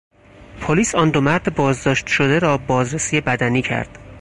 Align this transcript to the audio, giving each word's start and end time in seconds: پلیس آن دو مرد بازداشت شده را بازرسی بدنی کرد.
پلیس 0.61 0.95
آن 0.95 1.09
دو 1.09 1.21
مرد 1.21 1.55
بازداشت 1.55 2.07
شده 2.07 2.39
را 2.39 2.57
بازرسی 2.57 3.21
بدنی 3.21 3.61
کرد. 3.61 3.97